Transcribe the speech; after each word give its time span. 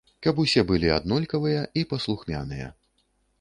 Каб 0.27 0.39
усе 0.43 0.63
былі 0.71 0.89
аднолькавыя 0.95 1.61
і 1.83 1.85
паслухмяныя. 1.93 2.73